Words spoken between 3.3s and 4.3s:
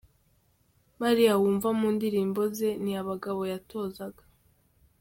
yatozaga.